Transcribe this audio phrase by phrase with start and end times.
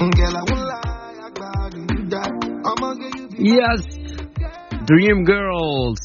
[0.00, 0.08] yes
[4.88, 6.00] dream girls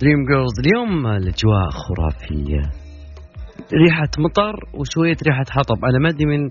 [0.00, 2.62] dream girls اليوم الأجواء خرافية.
[3.74, 5.84] ريحة مطر وشوية ريحة حطب.
[5.84, 6.48] أنا ما أدري من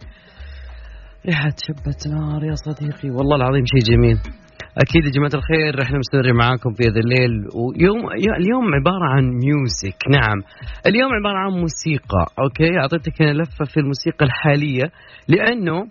[1.26, 3.10] ريحة شبة نار يا صديقي.
[3.10, 4.18] والله العظيم شيء جميل.
[4.78, 7.32] أكيد يا جماعة الخير إحنا مستمرين معاكم في هذا الليل.
[7.56, 10.42] ويوم اليوم عبارة عن music نعم.
[10.88, 12.26] اليوم عبارة عن موسيقى.
[12.40, 14.92] okay؟ أعطيتك أنا لفة في الموسيقى الحالية.
[15.28, 15.88] لأنه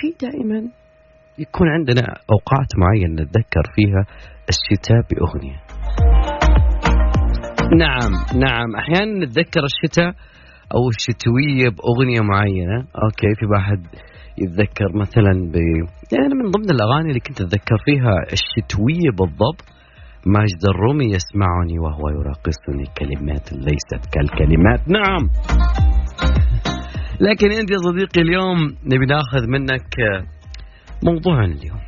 [0.00, 0.68] في دائما.
[1.38, 2.02] يكون عندنا
[2.32, 4.02] أوقات معينة نتذكر فيها
[4.48, 5.58] الشتاء بأغنية.
[7.78, 8.76] نعم نعم.
[8.76, 10.12] أحيانا نتذكر الشتاء
[10.74, 12.78] أو الشتوية بأغنية معينة.
[13.04, 13.86] أوكي في واحد
[14.38, 15.56] يتذكر مثلا ب
[16.12, 19.64] يعني من ضمن الأغاني اللي كنت أتذكر فيها الشتوية بالضبط
[20.26, 24.88] ماجد الرومي يسمعني وهو يراقصني كلمات ليست كالكلمات.
[24.88, 25.22] نعم.
[27.20, 29.94] لكن أنت يا صديقي اليوم نبي ناخذ منك
[31.04, 31.80] موضوعنا اليوم.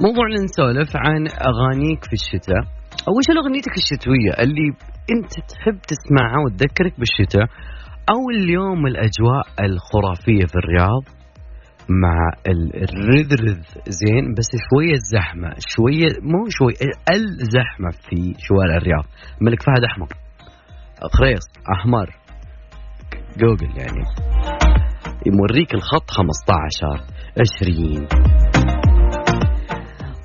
[0.00, 2.60] موضوعنا نسولف عن أغانيك في الشتاء.
[3.08, 4.68] أو إيش اغنيتك الشتوية اللي
[5.14, 7.44] أنت تحب تسمعها وتذكرك بالشتاء؟
[8.10, 11.02] أو اليوم الأجواء الخرافية في الرياض
[11.88, 13.62] مع الرذرذ.
[13.88, 19.04] زين بس شوية زحمة شوية مو شوية ألزحمة في شوارع الرياض.
[19.40, 20.08] الملك فهد أحمر.
[21.12, 21.44] خريص
[21.78, 22.23] أحمر.
[23.36, 24.04] جوجل يعني.
[25.26, 27.04] يوريك الخط 15
[27.62, 28.08] 20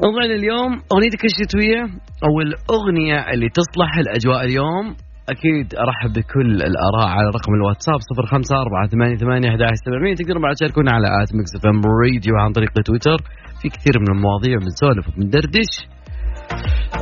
[0.04, 1.82] موضوعنا اليوم اغنيتك الشتويه
[2.26, 4.96] أو الاغنيه اللي تصلح الأجواء اليوم.
[5.30, 11.82] أكيد أرحب بكل الآراء على رقم الواتساب 05488 تقدروا بعد تشاركونا على at Mix FM
[12.04, 13.20] Radio عن طريق تويتر.
[13.62, 15.72] في كثير من المواضيع بنسولف وبندردش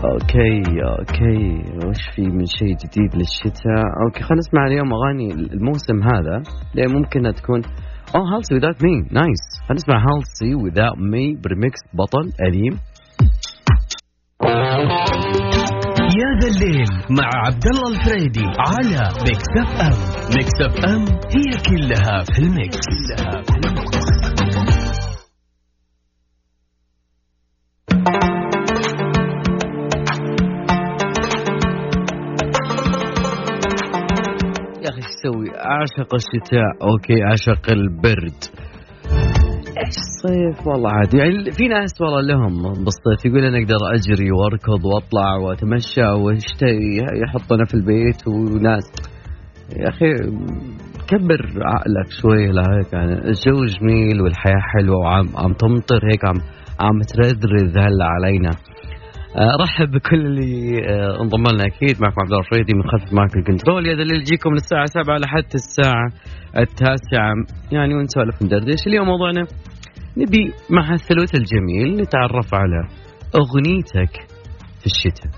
[0.06, 0.62] okay
[1.00, 1.64] okay.
[1.88, 6.44] وش في من شيء جديد للشتاء؟ okay خلينا نسمع اليوم أغاني الموسم هذا.
[6.76, 7.62] لأن ممكن تكون
[8.16, 12.80] اوه Halsey Without Me nice خلينا نسمع Halsey Without Me ب remix بطل قديم
[16.20, 19.98] يا ذا الليل مع عبد الله الفريدي على Mix FM
[20.36, 21.02] Mix FM
[21.36, 23.97] هي كلها في ال mix كلها في ال mix.
[35.08, 38.40] أسوي؟ اعشق الشتاء، okay اعشق البرد.
[39.78, 44.86] إيش الصيف والله عادي يعني في ناس والله لهم بالصيف يقول أنا أقدر أجري وأركض
[44.86, 48.92] وأطلع وأتمشى واشتري يحطنا في البيت وناس
[49.80, 50.14] يا أخي
[51.10, 56.40] كبر عقلك شوي لهيك يعني الجو جميل والحياة حلوة وعم عم تمطر هيك عم
[56.80, 58.50] عم ترذرذ هلا علينا
[59.38, 62.02] رحب بكل اللي آه، انضم لنا أكيد.
[62.02, 63.86] معكم عبد الله الفريدي من خلف mic ال control.
[63.86, 66.08] يا اللي يجيكم من الساعة 7 لحد الساعة
[66.58, 67.34] التاسعة.
[67.72, 69.48] يعني ونسولف ندردش اليوم موضوعنا
[70.18, 72.88] نبي مع الثلوث الجميل نتعرف على
[73.36, 74.14] أغنيتك
[74.80, 75.32] في الشتاء.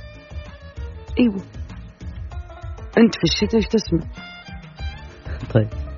[1.19, 1.43] إيوه.
[2.97, 3.99] أنت في الشتاء إيش تسمع؟
[5.53, 5.88] طيب.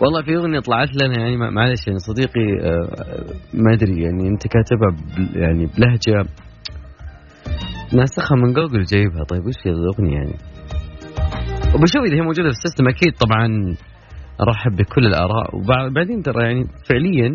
[0.00, 2.88] والله في أغنية طلعت لنا يعني معلش يعني صديقي آه،
[3.54, 4.96] ما أدري يعني أنت كاتبها
[5.34, 6.30] يعني بلهجة
[7.92, 9.24] ناسخها من جوجل جايبها.
[9.24, 10.34] طيب وش هي الأغنية يعني؟
[11.74, 13.74] وبشوف إذا هي موجودة في ال system أكيد طبعا
[14.48, 15.56] أرحب بكل الآراء.
[15.56, 17.34] وبعدين ترى يعني فعليا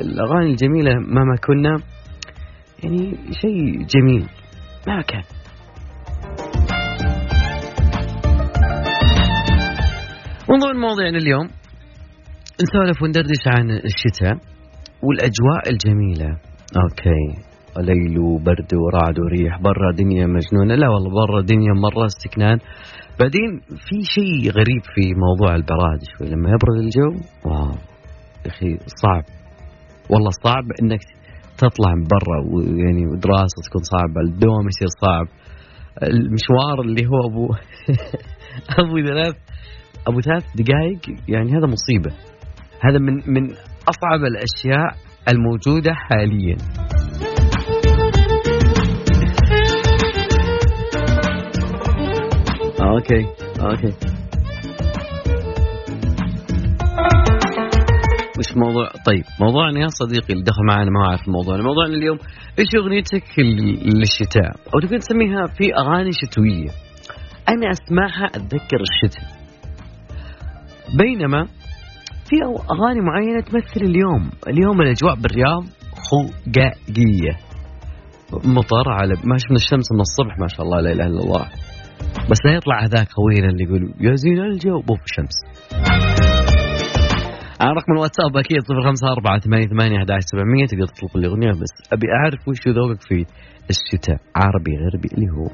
[0.00, 1.76] الأغاني الجميلة مهما كنا
[2.84, 4.26] يعني شيء جميل.
[4.86, 5.22] ما كان.
[10.50, 11.48] من ضمن مواضيعنا اليوم.
[12.60, 14.36] نسولف وندردش عن الشتاء
[15.02, 16.30] والأجواء الجميلة.
[16.82, 17.24] okay.
[17.78, 20.74] ليل وبرد ورعد وريح برا دنيا مجنونة.
[20.74, 22.58] لا والله برا دنيا مرة استكنان.
[23.20, 23.50] بعدين
[23.86, 26.28] في شيء غريب في موضوع البراد شوي.
[26.28, 27.10] لما يبرد الجو
[27.44, 27.74] wow.
[28.44, 29.24] يا أخي صعب.
[30.10, 31.00] والله صعب إنك
[31.58, 34.20] تطلع برا ويعني ودراسة تكون صعبة.
[34.26, 35.26] الدوام يصير صعب.
[36.02, 37.54] المشوار اللي هو أبو
[38.82, 39.34] أبو ثلاث
[40.08, 42.31] أبو ثلاث دقائق يعني هذا مصيبة.
[42.84, 43.50] هذا من من
[43.88, 44.96] أصعب الأشياء
[45.32, 46.56] الموجودة حاليا.
[52.80, 53.26] okay
[53.60, 53.96] okay.
[58.38, 62.18] وش موضوع طيب موضوعنا يا صديقي اللي دخل معنا ما أعرف الموضوع موضوعنا اليوم
[62.58, 66.70] إيش أغنيتك للشتاء؟ أو تقدر تسميها في أغاني شتوية.
[67.48, 69.28] أنا أسمعها أتذكر الشتاء.
[70.98, 71.48] بينما
[72.28, 72.36] في
[72.70, 75.64] أغاني معينة تمثل اليوم؟ اليوم الأجواء بالرياض
[76.08, 77.32] خقاقيه
[78.44, 81.46] مطر على ما شفنا الشمس من الصبح ما شاء الله لا إله إلا الله.
[82.30, 84.80] بس لا يطلع هذاك خوينا اللي يقول يا زين الجو.
[84.80, 85.36] بوف الشمس.
[87.60, 91.74] على رقم الواتساب أكيد 054 88 11 700 تقدر تطلب الأغنية بس.
[91.92, 93.24] أبي أعرف وش ذوقك في
[93.70, 95.46] الشتاء عربي غربي اللي هو.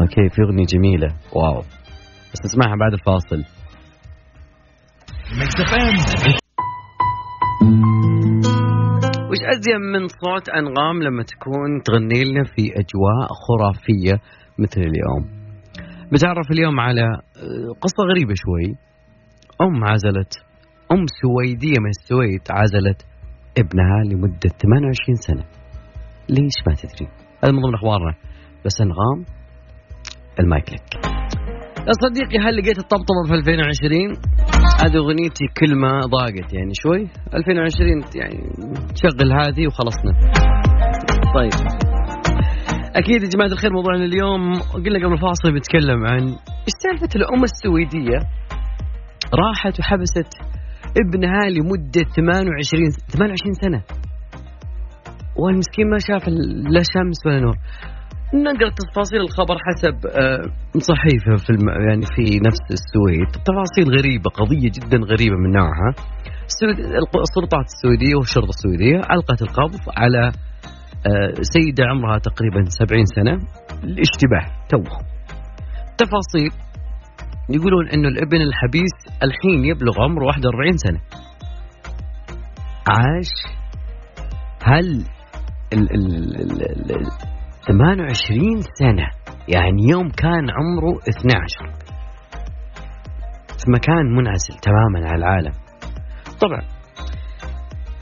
[0.00, 1.08] okay في أغنية جميلة.
[1.32, 1.60] wow.
[2.32, 3.42] بس نسمعها بعد الفاصل.
[9.30, 14.20] وش أزين من صوت أنغام لما تكون تغني لنا في أجواء خرافية
[14.58, 15.44] مثل اليوم؟
[16.12, 18.76] بتعرف اليوم على آه، قصة غريبة شوي.
[19.60, 20.34] أم عزلت
[20.92, 23.06] أم سويدية من السويد عزلت
[23.58, 25.44] ابنها لمدة 28 سنة.
[26.28, 27.08] ليش ما تدري؟
[27.44, 28.14] هذا من ضمن أخبارنا.
[28.64, 29.24] بس أنغام
[30.40, 31.13] المايك لك.
[31.88, 34.12] يا صديقي هل لقيت الطبطبة في 2020
[34.84, 37.08] هذه أغنيتي كلمه ضاقت يعني شوي.
[37.34, 38.38] 2020 يعني
[39.02, 40.12] شغل هذه وخلصنا.
[41.34, 41.52] طيب.
[42.96, 46.22] أكيد يا جماعة الخير موضوعنا اليوم قلنا قبل الفاصل بنتكلم عن
[46.66, 48.18] إيش سالفة الام السويدية؟
[49.34, 50.30] راحت وحبست
[51.02, 53.82] ابنها لمدة 28 28 سنة.
[55.36, 56.28] والمسكين ما شاف
[56.74, 57.56] لا شمس ولا نور.
[58.34, 60.42] نقرأ تفاصيل الخبر حسب آه،
[60.78, 61.68] صحيفه في الم...
[61.88, 63.28] يعني في نفس السويد.
[63.48, 65.90] تفاصيل غريبة قضية جدا غريبة من نوعها.
[66.46, 66.78] السويد...
[67.28, 70.32] السلطات السويدية والشرطة السويدية ألقت القبض على
[71.06, 73.32] آه، سيدة عمرها تقريبا 70 سنة
[73.84, 74.98] الاشتباه توه.
[75.98, 76.50] تفاصيل
[77.50, 81.00] يقولون إنه الابن الحبيس الحين يبلغ عمره 41 سنة.
[82.88, 83.32] عاش.
[84.64, 85.04] هل
[85.72, 87.33] ال ال ال ال
[87.66, 89.08] 28 سنة.
[89.48, 91.84] يعني يوم كان عمره 12
[93.58, 95.52] في مكان منعزل تماما على العالم.
[96.40, 96.62] طبعا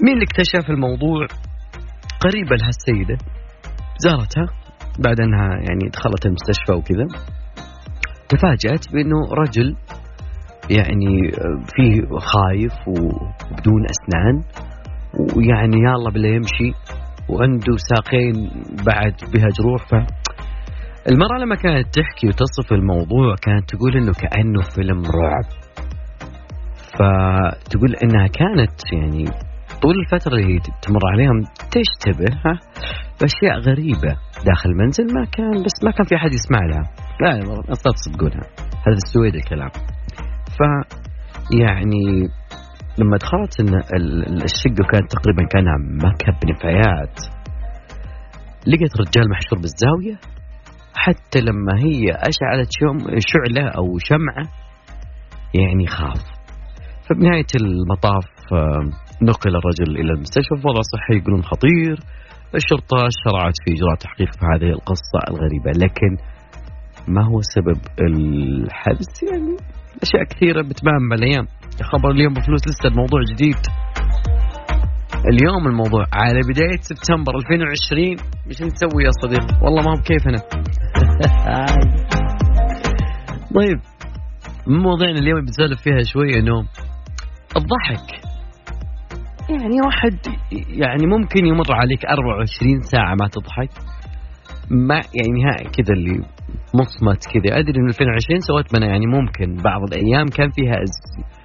[0.02, 1.26] مين اللي اكتشف الموضوع؟
[2.20, 3.18] قريبة لها السيدة
[3.98, 4.46] زارتها.
[4.98, 7.06] بعد أنها يعني دخلت المستشفى وكذا.
[8.28, 9.76] تفاجأت بأنه رجل
[10.70, 11.30] يعني
[11.76, 14.42] فيه خايف وبدون أسنان.
[15.36, 16.72] ويعني يلا بلا يمشي.
[17.28, 18.50] وعنده ساقين
[18.86, 19.86] بعد بها جروح.
[19.86, 19.94] ف
[21.10, 25.44] المرأة لما كانت تحكي وتصف الموضوع كانت تقول إنه كأنه فيلم رعب.
[26.98, 29.24] فتقول إنها كانت يعني
[29.82, 32.40] طول الفترة اللي تمر عليهم تشتبه
[33.20, 34.16] بأشياء غريبة
[34.46, 36.82] داخل المنزل ما كان بس ما كان في أحد يسمع لها.
[37.20, 37.40] لا
[37.72, 38.46] أصلا تصدقونها
[38.86, 39.70] هذا السويد الكلام.
[40.58, 40.60] ف
[41.60, 42.28] يعني
[42.98, 43.74] لما دخلت إن
[44.42, 47.20] الشقة كانت تقريبا كانها مكب نفايات
[48.66, 50.18] لقيت رجال محشور بالزاوية.
[50.94, 52.70] حتى لما هي أشعلت
[53.18, 54.44] شعلة أو شمعة
[55.54, 56.22] يعني خاف.
[57.08, 58.24] فبنهاية المطاف
[59.22, 61.98] نقل الرجل إلى المستشفى وضع صحي يقولون خطير.
[62.54, 65.70] الشرطة شرعت في إجراء تحقيق في هذه القصة الغريبة.
[65.76, 66.16] لكن
[67.08, 69.56] ما هو سبب الحبس؟ يعني
[70.02, 71.46] أشياء كثيرة بتبان بالايام
[71.80, 73.56] خبر اليوم بفلوس لسه الموضوع جديد.
[75.32, 78.16] اليوم الموضوع على بداية سبتمبر 2020
[78.48, 80.38] إيش نسوي يا صديق؟ والله ما هو بكيفنا.
[83.56, 83.80] طيب
[84.66, 86.60] مواضيعنا اليوم بنسولف فيها شوي إنه
[87.56, 88.22] الضحك.
[89.50, 90.18] يعني واحد
[90.68, 93.70] يعني ممكن يمر عليك 24 ساعة ما تضحك.
[94.70, 96.24] ما يعني ها كذا اللي
[96.74, 97.58] مصمت كذا.
[97.58, 101.41] أدري ان 2020 سويت منها يعني ممكن بعض الأيام كان فيها آه،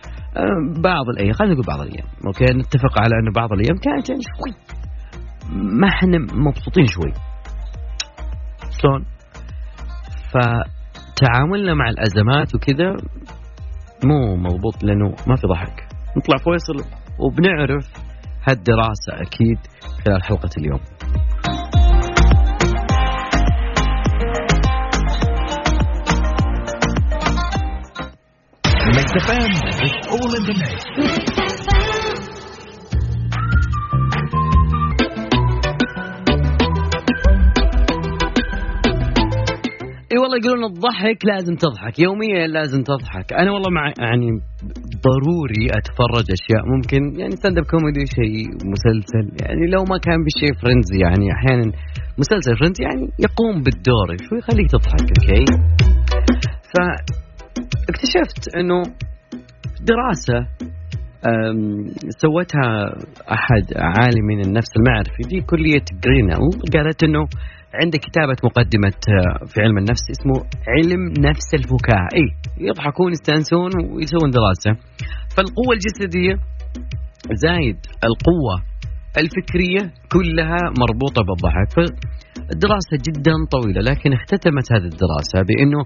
[0.82, 4.54] بعض الأيام خلينا نقول بعض الأيام okay؟ نتفق على انه بعض الأيام كانت يعني شوي.
[5.52, 7.14] ما إحنا مبسوطين شوي.
[8.82, 9.06] شلون؟
[10.32, 12.96] فتعاملنا مع الأزمات وكذا
[14.06, 15.88] مو مضبوط لأنه ما في ضحك.
[16.18, 16.90] نطلع فيصل
[17.20, 17.94] وبنعرف
[18.48, 19.58] هالدراسة أكيد
[20.06, 20.80] خلال حلقة اليوم.
[29.18, 29.52] FM.
[29.86, 30.78] It's all in the mix.
[40.12, 44.30] إي والله يقولون الضحك لازم تضحك يوميا لازم تضحك أنا والله مع يعني
[45.08, 50.90] ضروري أتفرج أشياء ممكن يعني stand-up comedy شيء مسلسل يعني لو ما كان بشيء Friends
[51.04, 51.72] يعني أحيانا
[52.18, 55.46] مسلسل Friends يعني يقوم بالدور شوي يخليك تضحك okay
[56.72, 56.74] ف
[57.90, 58.84] اكتشفت إنه
[59.82, 60.48] دراسة
[62.22, 62.94] سوتها
[63.32, 66.40] أحد عالمين النفس المعرفي في كلية جرينل
[66.74, 67.20] قالت إنه
[67.74, 70.36] عنده كتابة مقدمة آه، في علم النفس اسمه
[70.68, 72.28] علم نفس الفكاهة إي
[72.68, 74.72] يضحكون يستانسون ويسوون دراسة.
[75.36, 76.34] فالقوة الجسدية
[77.44, 77.78] زايد
[78.10, 78.56] القوة
[79.18, 81.72] الفكرية كلها مربوطة بالضحك.
[82.54, 85.82] الدراسه جدا طويلة لكن اختتمت هذه الدراسة بإنه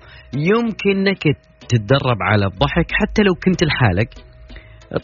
[0.52, 1.24] يمكنك
[1.74, 4.10] تتدرب على الضحك حتى لو كنت لحالك.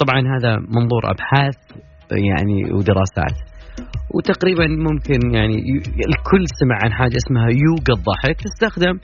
[0.01, 1.57] طبعا هذا منظور أبحاث
[2.11, 3.37] يعني ودراسات.
[4.15, 5.57] وتقريبا ممكن يعني
[6.11, 8.95] الكل سمع عن حاجة اسمها يوغا الضحك تستخدم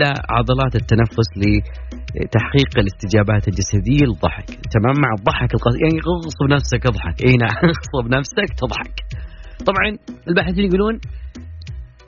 [0.00, 4.48] لعضلات التنفس لتحقيق الاستجابات الجسدية للضحك.
[4.74, 5.80] تمام؟ مع الضحك القصير.
[5.84, 7.16] يعني اغصب نفسك اضحك.
[7.26, 7.64] إي نعم.
[7.72, 8.96] اغصب نفسك تضحك.
[9.68, 9.86] طبعا
[10.28, 11.00] الباحثين يقولون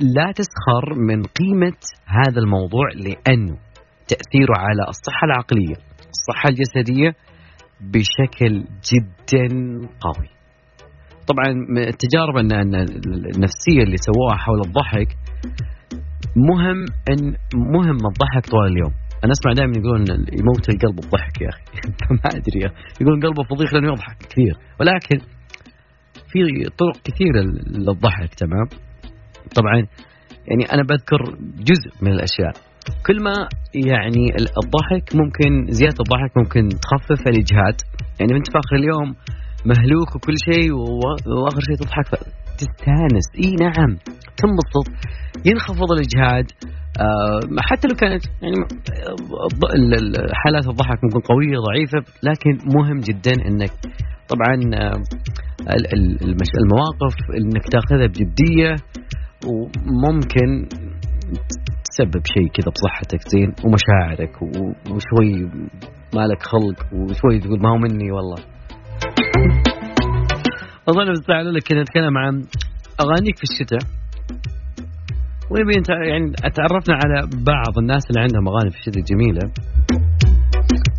[0.00, 3.56] لا تسخر من قيمة هذا الموضوع لأنه
[4.08, 5.76] تأثيره على الصحة العقلية
[6.16, 7.14] الصحة الجسدية
[7.80, 9.46] بشكل جدا
[10.00, 10.28] قوي.
[11.28, 11.46] طبعا
[11.88, 12.75] التجارب ان
[13.34, 15.16] النفسية اللي سووها حول الضحك
[16.36, 18.92] مهم ان مهم الضحك طوال اليوم.
[19.25, 20.04] أنا أسمع دائما يقولون
[20.40, 21.64] يموت القلب الضحك يا أخي.
[22.25, 24.54] ما أدري يقولون قلبه فضيخ لأنه يضحك كثير.
[24.80, 25.18] ولكن
[26.28, 26.40] في
[26.78, 28.66] طرق كثيرة للضحك تمام؟
[29.54, 29.86] طبعا
[30.48, 32.52] يعني أنا بذكر جزء من الأشياء.
[33.07, 34.25] كل ما يعني
[34.62, 37.76] الضحك ممكن زيادة الضحك ممكن تخفف الإجهاد.
[38.21, 39.09] يعني انت في اخر اليوم
[39.71, 42.09] مهلوك وكل شيء وآخر شيء تضحك
[42.59, 43.26] تستانس.
[43.45, 43.90] إي نعم.
[44.37, 44.87] تنبسط
[45.45, 46.47] ينخفض الإجهاد.
[47.00, 48.57] آه حتى لو كانت يعني
[50.33, 53.73] حالات الضحك ممكن قوية ضعيفة لكن مهم جدا إنك
[54.28, 55.00] طبعا آه
[56.62, 58.75] المواقف إنك تاخذها بجدية
[59.47, 60.69] وممكن
[61.96, 64.42] تسبب شيء كذا بصحتك زين ومشاعرك
[64.92, 65.50] وشوي
[66.14, 68.36] مالك خلق وشوي تقول ما هو مني والله.
[70.88, 72.34] أظن بستعمل لك كذا نتكلم عن
[73.00, 73.78] أغانيك في الشتاء.
[75.50, 75.72] ونبي
[76.10, 79.40] يعني تعرفنا على بعض الناس اللي عندهم أغاني في الشتاء جميلة.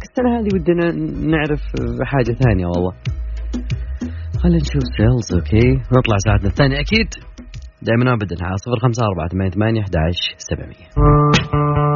[0.05, 0.91] السنة هذه ودنا
[1.27, 1.61] نعرف
[2.03, 2.93] حاجة ثانية والله.
[4.41, 5.69] خلينا نشوف سيلز okay.
[5.97, 6.79] نطلع ساعتنا الثانية.
[6.79, 7.26] أكيد
[7.81, 11.86] دائما ابدا على 054 88 11 700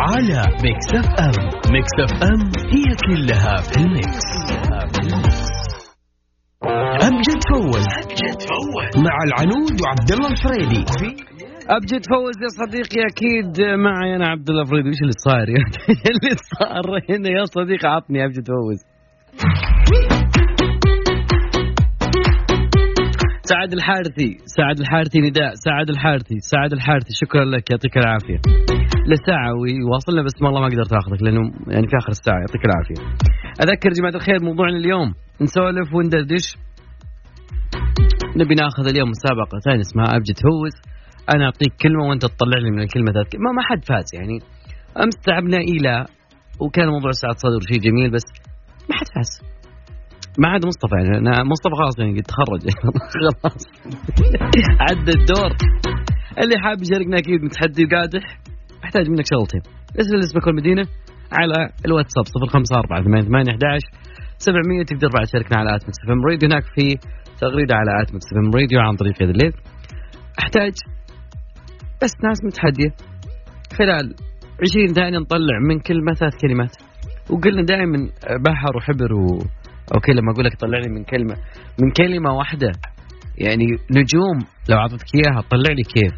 [0.00, 1.36] على Mix FM
[1.72, 2.40] Mix FM
[2.74, 4.26] هي كلها في ال mix.
[7.08, 10.84] امجد فوز امجد فوز مع العنود وعبد الله الفريدي.
[11.70, 14.88] أبجد فوز يا صديقي أكيد معي أنا عبد الله الفريدي.
[14.88, 15.48] وش اللي صاير
[16.10, 18.80] اللي صار هنا يا صديقي؟ عطني أبجد فوز.
[23.52, 28.38] سعد الحارثي سعد الحارثي نداء سعد الحارثي سعد الحارثي شكرا لك يعطيك العافية.
[29.12, 31.42] لساعة ويواصلنا بس والله ما أقدر اخذك لأنه
[31.74, 32.98] يعني في آخر الساعة يعطيك العافية.
[33.62, 36.46] أذكر جماعة الخير موضوعنا اليوم نسولف وندردش.
[38.36, 40.74] نبي ناخذ اليوم مسابقة ثانية اسمها أبجد فوز
[41.34, 43.36] أنا أعطيك كلمة وأنت تطلع لي من الكلمة ذات.
[43.36, 44.38] ما ما حد فاز يعني.
[45.04, 46.06] أمس تعبنا إلى
[46.60, 48.26] وكان موضوع سعة صدر شيء جميل بس
[48.88, 49.55] ما حد فاز.
[50.38, 52.62] ما عاد مصطفى يعني أنا مصطفى خلاص يعني تخرج.
[53.14, 53.62] خلاص.
[54.86, 55.50] عدى الدور.
[56.42, 58.24] اللي حاب يشاركنا أكيد متحدي وقادح
[58.84, 59.62] أحتاج منك شغلتين.
[59.98, 60.84] ارسل اسمك والمدينه
[61.32, 62.24] على الواتساب
[62.54, 63.80] 054 88 11
[64.38, 66.48] 700 تقدر بعد تشاركنا على at Mix FM Radio.
[66.48, 66.86] هناك في
[67.40, 69.52] تغريدة على at Mix FM Radio عن طريق يا ذا الليل.
[70.42, 70.72] أحتاج
[72.02, 72.90] بس ناس متحدية.
[73.78, 74.14] خلال
[74.70, 76.76] 20 ثانية نطلع من كلمه ثلاث كلمات.
[77.30, 77.98] وقلنا دائما
[78.46, 79.38] بحر وحبر و...
[79.94, 81.36] okay لما أقول لك طلع لي من كلمة.
[81.82, 82.72] من كلمة واحدة.
[83.38, 84.38] يعني نجوم
[84.68, 86.12] لو أعطيتك إياها طلع لي كيف؟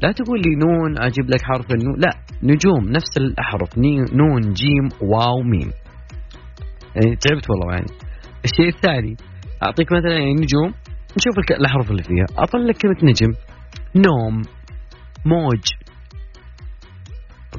[0.00, 1.94] لا تقول لي نون أجيب لك حرف النون.
[1.98, 2.10] لا
[2.42, 3.78] نجوم نفس الأحرف.
[4.12, 5.70] نون جيم واو ميم.
[6.96, 7.92] يعني تعبت والله يعني.
[8.44, 9.16] الشيء الثاني
[9.62, 10.74] أعطيك مثلا يعني نجوم.
[11.16, 12.26] نشوف الأحرف اللي فيها.
[12.38, 13.32] اطلع لك كلمة نجم.
[13.96, 14.42] نوم
[15.26, 15.64] موج.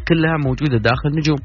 [0.08, 1.38] كلها موجودة داخل نجوم.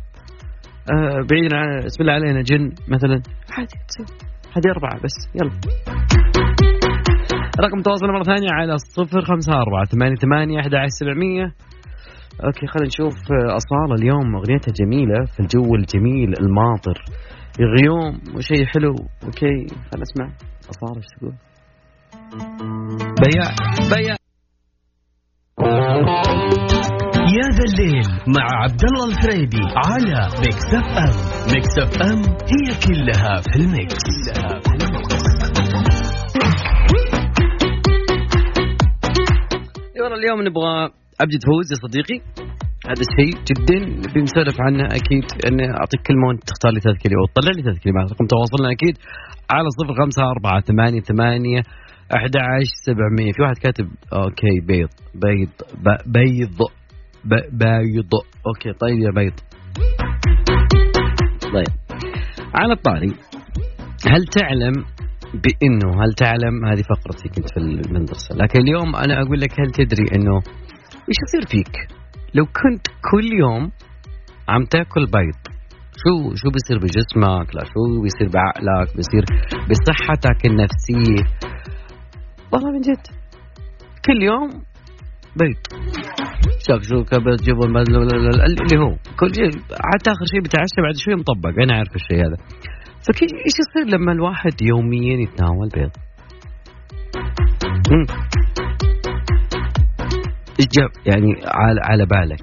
[0.93, 3.23] آه بعيدا عن اسم الله علينا جن مثلا.
[3.59, 3.79] عادي
[4.57, 5.51] هذه أربعة بس يلا.
[7.61, 11.45] رقم تواصل مرة ثانية على صفر خمسة أربعة ثمانية ثمانية أحد عشر سبعمية.
[12.45, 17.05] okay خلينا نشوف أصالة اليوم أغنيتها جميلة في الجو الجميل الماطر.
[17.61, 20.29] غيوم وشيء حلو okay خلينا نسمع.
[20.71, 21.35] أصالة إيش تقول؟
[23.21, 23.55] بياع
[23.97, 24.17] بياع.
[27.77, 31.15] يا ذا الليل مع عبد الله الفريدي على Mix FM
[31.55, 32.19] Mix FM
[32.53, 33.95] هي كلها في ال mix.
[33.95, 35.17] كلها في ال mix
[40.19, 40.91] اليوم نبغى
[41.21, 42.19] ابجد فوز يا صديقي.
[42.91, 43.79] هذا الشيء جدا
[44.15, 48.13] بنسولف عنه أكيد اني أعطيك كلمه وانت تختار لي ثلاث كلمات وتطلع لي ثلاث كلمات
[48.13, 48.99] رقم تواصلنا أكيد
[49.51, 51.61] على صفر خمسة أربعة ثمانية ثمانية
[52.17, 53.33] أحد عشر سبعمية.
[53.33, 55.55] في واحد كاتب okay بيض بيض
[56.07, 56.59] بيض
[57.29, 58.11] بيض
[58.47, 59.33] أوكي طيب يا بيض.
[61.55, 61.77] طيب.
[62.55, 63.13] على الطاري
[64.11, 64.73] هل تعلم
[65.35, 70.05] بأنه هل تعلم هذه فقرتي كنت في المدرسة لكن اليوم أنا أقول لك هل تدري
[70.15, 70.37] أنه
[71.09, 71.89] إيش يصير فيك؟
[72.35, 73.71] لو كنت كل يوم
[74.49, 75.41] عم تاكل بيض
[75.97, 79.25] شو شو بيصير بجسمك؟ لا شو بيصير بعقلك؟ بيصير
[79.71, 81.25] بصحتك النفسية؟
[82.53, 83.07] والله من جد
[84.07, 84.49] كل يوم
[85.37, 85.57] بيض.
[86.69, 89.51] شكشوكة بيض جبن بيض اللي هو كل شيء
[89.93, 92.37] حتى آخر شيء بتعشى بعد شوي مطبق أنا عارف الشيء هذا
[93.07, 95.91] فكيف إيش يصير لما الواحد يوميا يتناول بيض؟
[101.07, 102.43] يعني على على بالك؟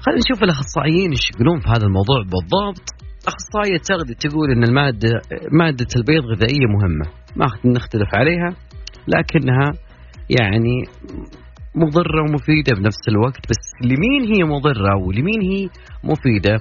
[0.00, 2.86] خلينا نشوف الأخصائيين إيش يقولون في هذا الموضوع بالضبط.
[3.26, 5.20] أخصائية تغذية تقول إن المادة
[5.52, 8.56] مادة البيض غذائية مهمة، ما نختلف عليها
[9.08, 9.70] لكنها
[10.40, 10.84] يعني
[11.74, 15.68] مضرة ومفيدة بنفس الوقت بس لمين هي مضرة ولمين هي
[16.04, 16.54] مفيدة؟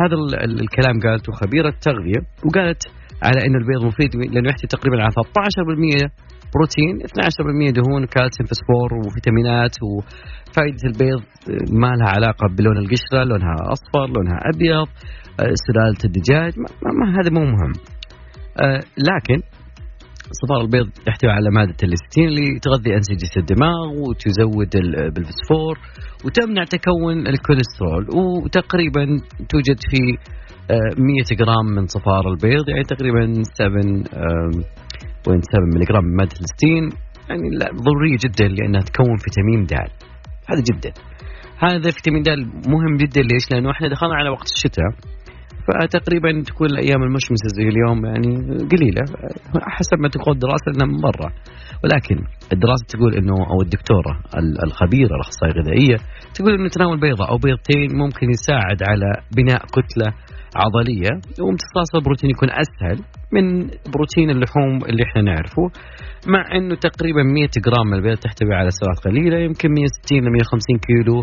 [0.00, 2.82] هذا ال- ال- الكلام قالته خبيرة تغذيه وقالت
[3.22, 6.10] على انه البيض مفيد لأنه يحتوي تقريبا على 13%
[6.54, 11.20] بروتين 12% دهون كالسيوم فسفور وفيتامينات وفائدة البيض
[11.72, 14.88] ما لها علاقة بلون القشرة لونها أصفر لونها أبيض
[15.40, 17.72] آه، سلالة الدجاج ما, ما, ما هذا مو مهم.
[18.60, 19.42] آه، لكن
[20.42, 25.78] صفار البيض يحتوي على مادة الليستين اللي تغذي أنسجة الدماغ وتزود ال- بالفسفور
[26.24, 29.04] وتمنع تكون الكوليسترول وتقريبا
[29.50, 30.00] توجد في
[30.70, 33.42] آه، 100 جرام من صفار البيض يعني تقريبا 7.7
[35.74, 36.84] ملي جرام من مادة الليستين
[37.28, 39.72] يعني لا ضرورية جدا لأنها تكون فيتامين د.
[40.50, 40.92] هذا جدا.
[41.58, 42.28] هذا فيتامين د
[42.68, 44.84] مهم جدا ليش؟ لأنه إحنا دخلنا على وقت الشتاء.
[45.66, 48.32] فتقريبا تكون الأيام المشمسه زي اليوم يعني
[48.72, 49.02] قليلة.
[49.76, 51.30] حسب ما تقول الدراسة لانها من برا
[51.84, 52.16] ولكن
[52.52, 55.96] الدراسة تقول إنه أو الدكتورة ال- الخبيرة الأخصائية الغذائية
[56.34, 60.08] تقول إنه تناول بيضة أو بيضتين ممكن يساعد على بناء كتلة
[60.64, 61.10] عضلية
[61.44, 62.98] وامتصاص البروتين يكون أسهل
[63.32, 63.44] من
[63.94, 65.62] بروتين اللحوم اللي إحنا نعرفه.
[66.28, 70.78] مع إنه تقريبا 100 جرام من البيض تحتوي على سعرات قليلة يمكن 160 ل 150
[70.86, 71.20] كيلو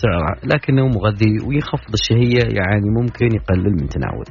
[0.00, 4.24] سعرة لكنه مغذي ويخفض الشهية يعني ممكن يقلل من تناول.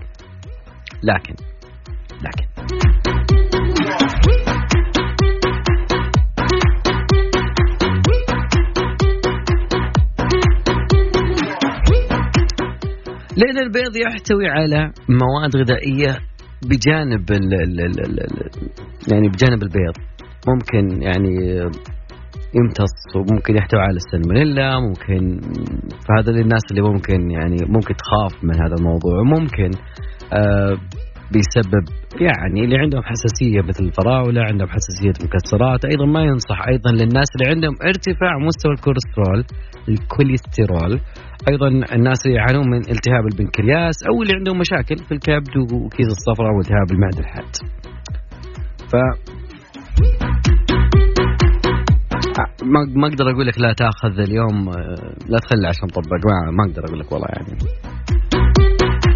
[1.03, 1.35] لكن
[2.21, 2.45] لكن.
[13.37, 16.17] لأن البيض يحتوي على مواد غذائية
[16.65, 18.49] بجانب ال ال ال ال ال
[19.11, 19.93] يعني بجانب البيض.
[20.47, 21.61] ممكن يعني
[22.55, 25.39] يمتص وممكن يحتوي على السلمونيلا ممكن
[26.07, 29.71] فهذا للناس اللي ممكن يعني ممكن تخاف من هذا الموضوع وممكن
[30.33, 30.77] آه
[31.33, 31.85] بيسبب
[32.21, 37.47] يعني اللي عندهم حساسية مثل الفراولة عندهم حساسية المكسرات أيضا ما ينصح أيضا للناس اللي
[37.53, 39.45] عندهم ارتفاع مستوى الكوليسترول
[39.89, 40.99] الكوليسترول.
[41.49, 46.51] أيضا الناس اللي يعانون من التهاب البنكرياس أو اللي عندهم مشاكل في الكبد وكيس الصفراء
[46.55, 47.55] والتهاب المعدة الحاد.
[48.91, 48.93] ف
[52.63, 56.63] ما ما أقدر أقول لك لا تأخذ اليوم آه، لا تخلي عشان طبق ما ما
[56.69, 57.57] أقدر أقول لك والله يعني.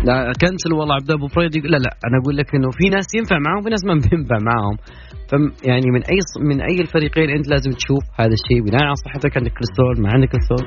[0.08, 3.40] لا كنسل والله عبد أبو فريد لا لا أنا أقول لك إنه في ناس ينفع
[3.40, 4.78] معاهم وفي ناس ما بينفع معاهم
[5.70, 9.52] يعني من أي من أي الفريقين أنت لازم تشوف هذا الشيء بناء على صحتك عندك
[9.58, 10.66] كوليسترول ما عندك كوليسترول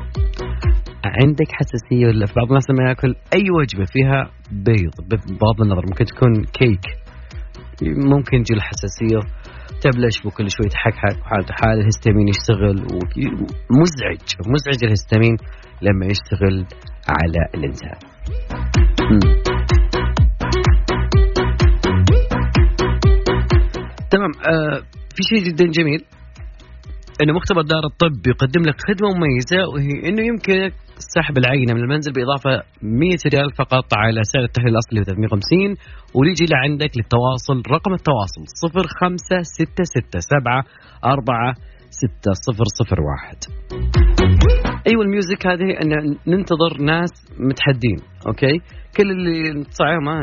[1.22, 4.94] عندك حساسية ولا في بعض الناس لما يأكل أي وجبة فيها بيض
[5.40, 6.84] بغض النظر ممكن تكون كيك
[7.82, 9.20] ممكن تجي الحساسيه
[9.82, 13.18] تبلش بكل شوي تحكحك وحالته حال الهستامين يشتغل وك-
[14.52, 15.36] مزعج الهستامين
[15.82, 16.66] لما يشتغل
[17.08, 17.98] على الإنسان.
[24.10, 24.78] تمام آه
[25.14, 26.04] في شيء جدا جميل
[27.22, 30.72] إنه مختبر دار الطب يقدم لك خدمة مميزة وهي إنه يمكنك
[31.14, 32.50] سحب العينة من المنزل بإضافة
[32.82, 35.74] 100 ريال فقط على سعر التحليل الأصلي 350
[36.14, 38.72] ويجي لعندك للتواصل رقم التواصل 0567466001
[44.88, 48.58] أيوه ال music هذه إن ننتظر ناس متحدين okay؟
[48.96, 50.20] كل اللي تصعيه ما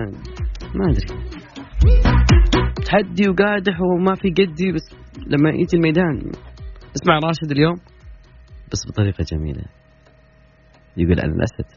[0.76, 1.08] ما أدري.
[2.86, 4.96] تحدي وقادح وما في قدي بس
[5.28, 6.32] لما يجي الميدان
[6.96, 7.76] اسمع راشد اليوم.
[8.72, 9.64] بس بطريقة جميلة.
[10.98, 11.70] يقول أنا الأسد.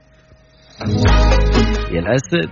[1.92, 2.50] يا الأسد.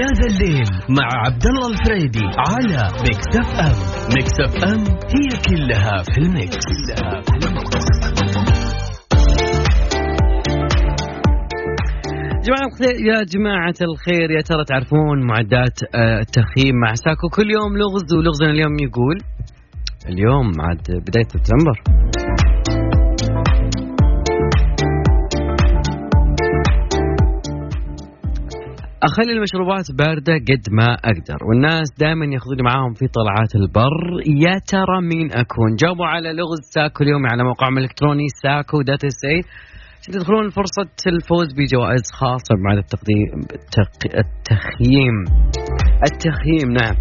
[0.00, 3.76] يا ذا الليل مع عبد الله الفريدي على Mix FM
[4.16, 4.80] Mix FM
[5.14, 7.33] هي كلها في ال mix كلها في ال mix.
[12.44, 18.14] جماعة يا جماعة الخير يا ترى تعرفون معدات آه، التخييم مع SACO؟ كل يوم لغز
[18.14, 19.18] ولغزنا اليوم يقول
[20.08, 21.76] اليوم عاد بداية سبتمبر.
[29.02, 34.04] أخلي المشروبات باردة قد ما أقدر والناس دائما ياخذوني معاهم في طلعات البر.
[34.26, 39.40] يا ترى مين أكون؟ جاوبوا على لغز ساكو اليوم على موقعهم الإلكتروني ساكو دوت كوم
[40.12, 44.00] تدخلون فرصة الفوز بجوائز خاصة بمعهد التقديم التق...
[44.24, 45.16] التخييم.
[46.08, 46.96] التخييم نعم.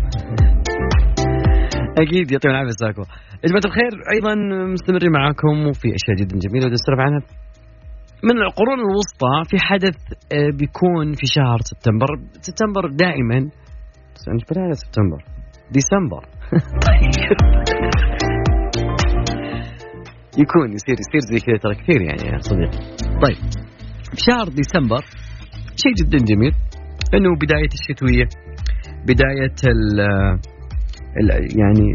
[2.02, 3.02] أكيد يعطيهم العافية ساكو
[3.44, 4.36] يا جماعة الخير أيضا
[4.74, 7.22] مستمرين معاكم وفي أشياء جدا جميلة ودنا عنها.
[8.24, 9.98] من القرون الوسطى في حدث
[10.34, 12.08] آه، بيكون في شهر سبتمبر.
[12.42, 13.50] سبتمبر دائما.
[14.52, 15.24] بداية سبتمبر.
[15.72, 16.24] ديسمبر.
[20.38, 22.80] يكون يصير يصير زي كذا ترى كثير يعني يا صديقي.
[23.24, 23.38] طيب.
[24.12, 25.04] في شهر ديسمبر
[25.76, 26.54] شيء جدا جميل.
[27.14, 28.28] إنه بداية الشتوية.
[29.08, 30.00] بداية ال
[31.62, 31.88] يعني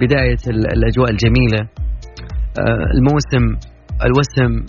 [0.00, 1.68] بداية الأجواء الجميلة.
[2.58, 3.68] آه، الموسم
[4.04, 4.66] الوسم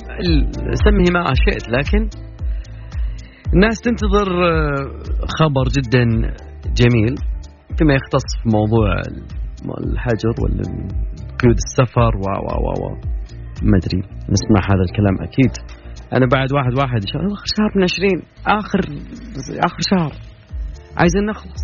[0.74, 2.10] سمه ما شئت لكن
[3.54, 4.76] الناس تنتظر آه،
[5.40, 6.06] خبر جدا
[6.76, 7.16] جميل.
[7.78, 9.02] فيما يختص في موضوع
[9.66, 10.64] الحجر ولا
[11.40, 12.86] قيود السفر و و و و.
[13.64, 14.02] ما أدري
[14.34, 15.52] نسمع هذا الكلام أكيد.
[16.14, 18.80] أنا بعد واحد واحد آخر شهر من 20 آخر
[19.68, 20.14] آخر شهر.
[20.98, 21.64] عايزين نخلص.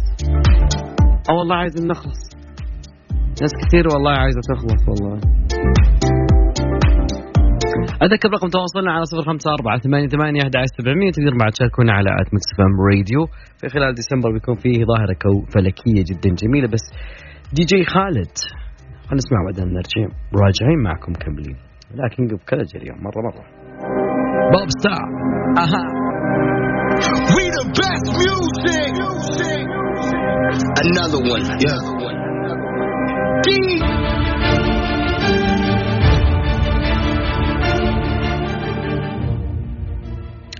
[1.30, 2.22] أه والله عايزين نخلص.
[3.42, 5.20] ناس كثير والله عايزة تخلص والله.
[8.04, 11.12] أذكر رقم تواصلنا على صفر خمسة أربعة ثمانية ثمانية أحد سبعمية.
[11.12, 13.22] تقدر بعد تشاركونا على آت فام راديو.
[13.60, 16.86] في خلال ديسمبر بيكون فيه ظاهرة كو فلكية جدا جميلة بس
[17.54, 18.38] دي جي خالد.
[19.08, 21.58] خلينا نسمع بعدين نرجع راجعين معكم كملين
[21.92, 23.46] لكن قبل اليوم مرة مرة.
[24.52, 25.08] Popstar
[25.58, 26.06] أها.
[27.36, 28.94] We the best music.
[30.84, 32.06] Another one, yeah.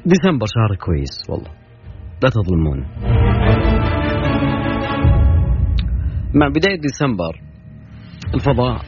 [0.06, 1.30] ديسمبر شهر كويس.
[1.30, 1.52] والله.
[2.24, 2.80] لا تظلمون.
[6.36, 7.42] مع بداية ديسمبر
[8.34, 8.82] الفضاء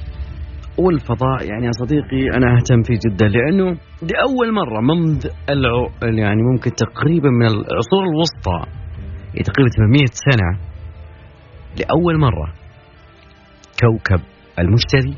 [0.78, 6.42] والفضاء يعني يا صديقي أنا أهتم فيه جدا لأنه دي أول مرة منذ العو يعني
[6.54, 8.72] ممكن تقريبا من العصور الوسطى
[9.34, 10.60] يعني تقريبا 800 سنة
[11.80, 12.54] لأول مرة
[13.82, 14.22] كوكب
[14.60, 15.16] المشتري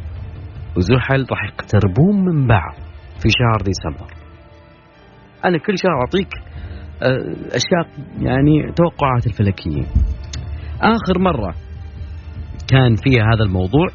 [0.77, 2.73] وزحل راح يقتربون من بعض
[3.21, 4.13] في شهر ديسمبر.
[5.45, 6.33] أنا كل شهر أعطيك
[7.03, 9.85] آه، أشياء يعني توقعات الفلكيين.
[10.81, 11.53] آخر مرة
[12.71, 13.87] كان فيها هذا الموضوع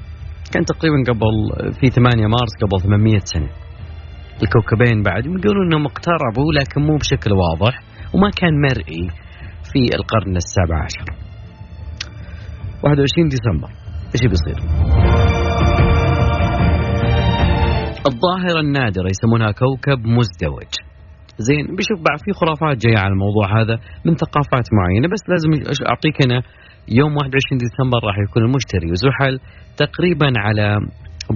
[0.52, 1.34] كان تقريبا قبل
[1.80, 3.48] في 8 مارس قبل 800 سنة.
[4.42, 7.80] الكوكبين بعد يقولون إنهم اقتربوا لكن مو بشكل واضح
[8.14, 9.08] وما كان مرئي
[9.72, 11.06] في القرن السابع عشر.
[12.82, 13.68] 21 ديسمبر
[14.14, 14.58] إيش بيصير؟
[18.06, 20.72] الظاهرة النادرة يسمونها كوكب مزدوج.
[21.38, 25.50] زين بشوف بعد في خرافات جاية على الموضوع هذا من ثقافات معينة بس لازم
[25.90, 26.42] أعطيك أنا
[26.88, 29.40] يوم 21 ديسمبر راح يكون المشتري وزحل
[29.76, 30.78] تقريبا على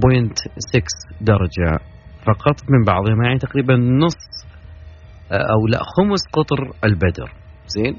[0.02, 0.38] بوينت
[0.72, 0.82] 6
[1.20, 1.70] درجة
[2.26, 4.20] فقط من بعضهم يعني تقريبا نص
[5.32, 7.32] أو لا خمس قطر البدر.
[7.66, 7.96] زين؟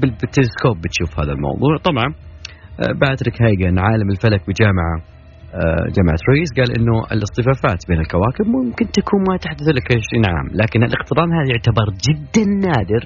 [0.00, 1.76] بالتلسكوب بتشوف هذا الموضوع.
[1.84, 2.14] طبعا
[3.00, 4.96] باتريك هايجن عالم الفلك بجامعة
[5.54, 10.46] آه، جامعة رويس قال إنه الاصطفافات بين الكواكب ممكن تكون ما تحدث لك 20 عام
[10.60, 13.02] لكن الاقتران هذا يعتبر جدا نادر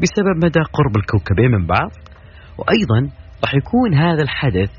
[0.00, 1.90] بسبب مدى قرب الكوكبين من بعض.
[2.58, 3.00] وأيضا
[3.44, 4.70] راح يكون هذا الحدث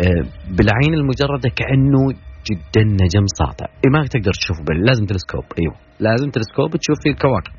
[0.00, 0.22] آه،
[0.56, 2.02] بالعين المجردة كأنه
[2.48, 3.66] جدا نجم ساطع.
[3.84, 5.44] إيه ما تقدر تشوفه بل لازم تلسكوب.
[5.60, 7.54] أيوه لازم تلسكوب تشوف فيه الكواكب.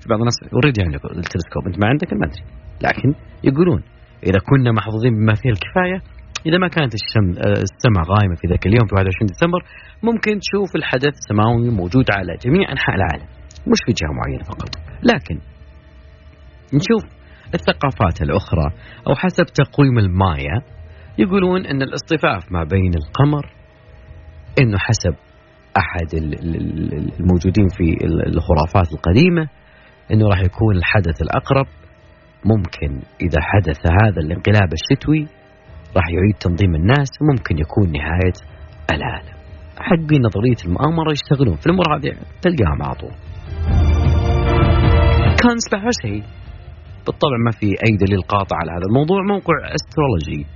[0.00, 1.62] في بعض الناس already عندك التلسكوب.
[1.66, 2.44] أنت ما عندك ما أدري.
[2.86, 3.08] لكن
[3.44, 3.82] يقولون
[4.28, 5.98] إذا كنا محظوظين بما فيه الكفاية
[6.46, 7.28] إذا ما كانت الشم
[7.68, 9.60] السماء غايمه في ذاك اليوم في 21 ديسمبر
[10.08, 13.26] ممكن تشوف الحدث السماوي موجود على جميع أنحاء العالم.
[13.70, 14.70] مش في جهة معينة فقط.
[15.10, 15.36] لكن
[16.78, 17.02] نشوف
[17.54, 18.70] الثقافات الأخرى
[19.06, 20.62] أو حسب تقويم المايا
[21.18, 23.52] يقولون أن الاصطفاف ما بين القمر
[24.60, 25.14] إنه حسب
[25.76, 26.14] أحد
[27.20, 29.48] الموجودين في الخرافات القديمة
[30.12, 31.66] إنه راح يكون الحدث الأقرب
[32.44, 35.26] ممكن إذا حدث هذا الانقلاب الشتوي
[35.96, 38.38] راح يعيد تنظيم الناس ممكن يكون نهاية
[38.92, 39.36] العالم.
[39.78, 43.12] حقين نظرية المؤامرة يشتغلون في هذه تلقاهم على طول.
[45.42, 46.41] conspiracy
[47.06, 50.46] بالطبع ما في أي دليل قاطع على هذا الموضوع موقع astrology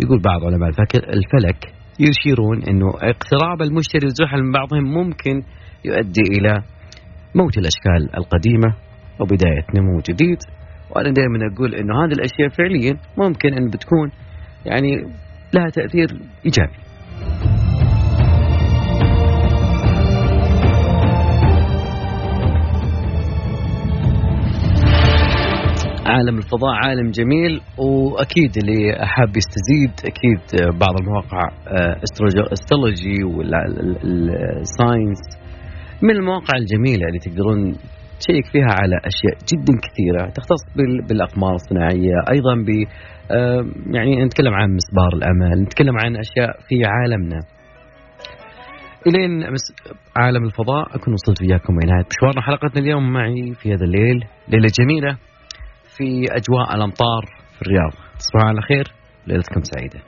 [0.00, 1.60] يقول بعض علماء الفلك
[2.00, 5.42] يشيرون إنه اقتراب المشتري وزحل من بعضهم ممكن
[5.84, 6.62] يؤدي إلى
[7.34, 8.74] موت الأشكال القديمة
[9.20, 10.38] وبداية نمو جديد
[10.90, 14.10] وأنا دائما أقول إنه هذه الأشياء فعليا ممكن إن بتكون
[14.66, 14.96] يعني
[15.54, 16.08] لها تأثير
[16.46, 16.87] إيجابي.
[26.08, 30.40] عالم الفضاء عالم جميل وأكيد اللي حاب يستزيد أكيد
[30.78, 31.42] بعض المواقع
[32.52, 35.20] astrology وال science
[36.02, 37.72] من المواقع الجميلة اللي تقدرون
[38.20, 40.62] تشيك فيها على أشياء جدا كثيرة تختص
[41.08, 42.68] بالأقمار الصناعية أيضا ب
[43.94, 47.40] يعني نتكلم عن مسبار الأمل نتكلم عن أشياء في عالمنا.
[49.06, 49.44] إلين
[50.16, 54.68] عالم الفضاء أكون وصلت وياكم إلى نهايه مشوارنا حلقتنا اليوم معي في هذا الليل ليلة
[54.80, 55.18] جميلة.
[55.98, 57.22] في أجواء الأمطار
[57.56, 57.92] في الرياض.
[58.18, 58.92] تصبحوا على خير
[59.26, 60.00] ليلتكم سعيدة.